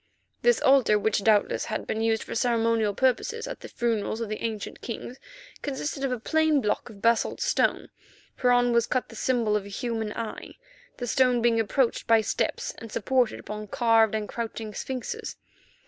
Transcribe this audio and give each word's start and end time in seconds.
This 0.41 0.59
altar, 0.61 0.97
which, 0.97 1.23
doubtless, 1.23 1.65
had 1.65 1.85
been 1.85 2.01
used 2.01 2.23
for 2.23 2.33
ceremonial 2.33 2.95
purposes 2.95 3.47
at 3.47 3.59
the 3.59 3.67
funerals 3.69 4.19
of 4.19 4.29
the 4.29 4.43
ancient 4.43 4.81
Kings, 4.81 5.19
consisted 5.61 6.03
of 6.03 6.11
a 6.11 6.19
plain 6.19 6.59
block 6.59 6.89
of 6.89 7.03
basalt 7.03 7.39
stone, 7.39 7.89
whereon 8.41 8.73
was 8.73 8.87
cut 8.87 9.09
the 9.09 9.15
symbol 9.15 9.55
of 9.55 9.63
a 9.67 9.69
human 9.69 10.11
eye, 10.13 10.55
the 10.97 11.05
stone 11.05 11.39
being 11.39 11.59
approached 11.59 12.07
by 12.07 12.21
steps 12.21 12.73
and 12.79 12.91
supported 12.91 13.39
upon 13.39 13.67
carved 13.67 14.15
and 14.15 14.27
crouching 14.27 14.73
sphinxes. 14.73 15.35